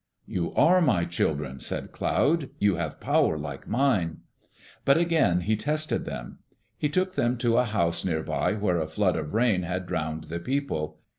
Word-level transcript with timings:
"You 0.25 0.51
are 0.55 0.81
my 0.81 1.05
children," 1.05 1.59
said 1.59 1.91
Cloud. 1.91 2.49
"You 2.57 2.73
have 2.77 2.99
power 2.99 3.37
like 3.37 3.67
mine." 3.67 4.21
But 4.83 4.97
again 4.97 5.41
he 5.41 5.55
tested 5.55 6.05
them. 6.05 6.39
He 6.75 6.89
took 6.89 7.13
them 7.13 7.37
to 7.37 7.57
a 7.57 7.65
house 7.65 8.03
near 8.03 8.23
by 8.23 8.53
where 8.55 8.79
a 8.79 8.87
flood 8.87 9.15
of 9.15 9.35
rain 9.35 9.61
had 9.61 9.85
drowned 9.85 10.23
the 10.23 10.39
people. 10.39 10.97